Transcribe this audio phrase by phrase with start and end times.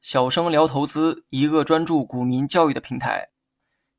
[0.00, 3.28] 小生聊投资，一个专注股民教育的平台。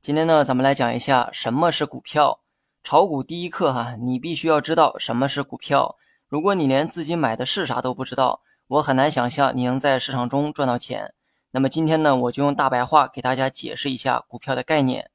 [0.02, 2.42] 今天呢，咱们来讲一下什么是股票。
[2.84, 5.96] 炒股第一课哈，你必须要知道什么是股票。
[6.28, 11.14] 如果你连自己买的是啥都不知道，我很难想象你能在市场中赚到钱。
[11.52, 15.12] 那么今天呢，我就用大白话给大家解释一下股票的概念。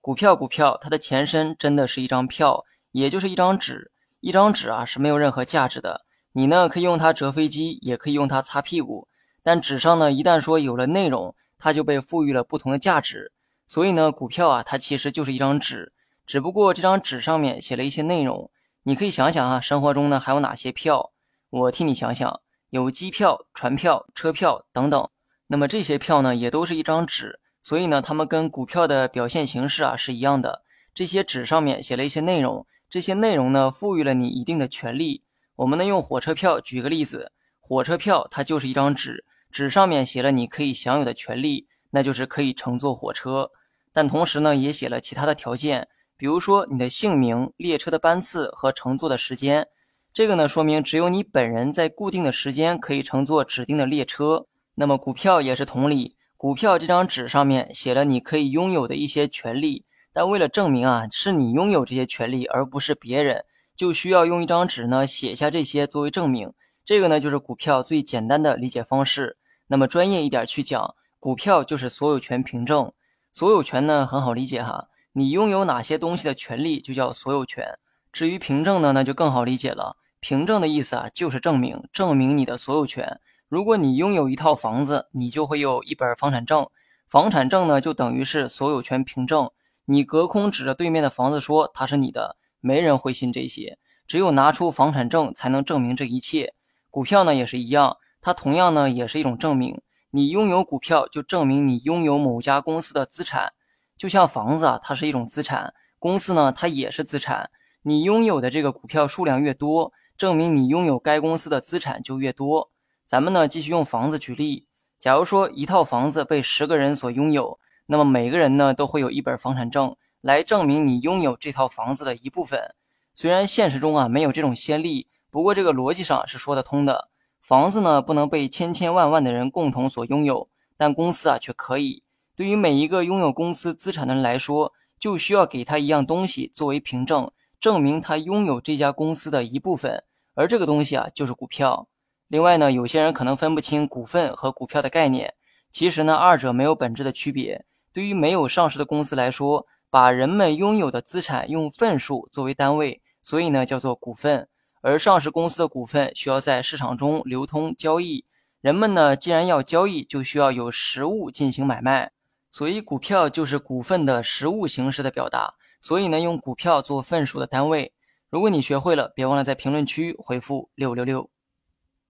[0.00, 3.90] 股票，股票，它的前身真的是一张票，也就是一张纸。
[4.20, 6.04] 一张纸啊是没有任何价值的，
[6.38, 9.08] 你呢可以用它折飞机，也可以用它擦屁股。
[9.42, 13.32] 但纸上呢，一旦说有了内容，它就被赋予了不同的价值。
[13.66, 15.92] 所以呢，股票啊，它其实就是一张纸。
[16.24, 18.52] 只不过这张纸上面写了一些内容，
[18.84, 21.10] 你可以想想啊，生活中呢还有哪些票？
[21.50, 25.08] 我替你想想，有机票、船票、车票等等。
[25.48, 30.62] 那么这些票呢，也都是一张纸，所以呢，它们跟股票的表现形式啊是一样的。
[30.94, 35.24] 这些纸上面写了一些内容，这些内容呢赋予了你一定的权利。
[35.58, 43.50] 我们呢用火车票举个例子，火车票它就是一张纸，纸上面写了你可以享有的权利，那就是可以乘坐火车，
[43.92, 45.88] 但同时呢也写了其他的条件。
[46.16, 49.66] 比如说你的姓名、列车的班次和乘坐的时间，
[50.12, 54.46] 这个呢说明只有你本人在固定的时间可以乘坐指定的列车。
[54.76, 63.44] 那么股票也是同理，股票这张纸上面写了你可以拥有的一些权利，但为了证明啊是你拥有这些权利而不是别人，
[63.78, 66.52] 就需要用一张纸呢写下这些作为证明。
[66.84, 69.36] 这个呢就是股票最简单的理解方式。
[69.68, 72.92] 那么专业一点去讲，股票就是所有权凭证。
[73.32, 74.88] 所有权呢很好理解哈。
[75.12, 77.78] 你拥有哪些东西的权利就叫所有权。
[78.12, 79.96] 至于凭证呢，那就更好理解了。
[80.18, 83.20] 凭证的意思啊，就是证明，证明你的所有权。
[83.48, 86.66] 如果你拥有一套房子，你就会有一本房产证。
[87.08, 89.48] 房产证呢，就等于是所有权凭证。
[89.84, 93.78] 你隔空指着对面的房子说它是你的，没人会信这些。
[94.06, 96.54] 只有拿出房产证才能证明这一切。
[96.90, 99.80] 股票呢也是一样，它同样呢也是一种证明。
[100.10, 103.52] 你拥有股票，就证明你拥有某家公司的资产。
[103.98, 107.50] 就像房子啊，它是一种资产；公司呢，它也是资产。
[107.82, 112.70] 你拥有的这个股票数量越多，证明你拥有该公司的资产就越多。
[113.06, 114.66] 咱们呢，继续用房子举例。
[114.98, 119.94] 假如说一套房子被十个人所拥有，那么每个人呢都会有一本房产证
[120.28, 122.74] 来证明你拥有这套房子的一部分。
[123.14, 127.08] 虽然现实中啊没有这种先例，不过这个逻辑上是说得通的。
[127.40, 132.02] 房子呢不能被千千万万的人共同所拥有，但公司啊却可以。
[132.36, 141.88] 对于每一个拥有公司资产的人来说，就需要给他一样东西作为凭证，证明他拥有这家公司的一部分，而这个东西啊就是股票。
[142.26, 145.32] 另外呢，有些人可能分不清股份和股票的概念，
[145.72, 147.64] 其实呢，二者没有本质的区别。
[147.90, 154.48] 对于没有上市的公司来说，把人们拥有的资产用份数作为单位，所以呢叫做股份。
[154.80, 158.24] 而上市公司的股份需要在市场中流通交易，
[158.60, 162.12] 人们呢既然要交易，就需要有实物进行买卖。
[162.50, 167.92] 所以股票就是股份的实物形式的表达，所以呢，用股票做份数的单位。
[168.30, 171.28] 如果你学会了，别忘了在评论区回复六六六。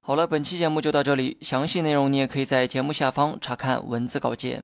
[0.00, 4.62] 好了，本期节目就到这里，详细内容你也可以在节目下方查看文字稿件。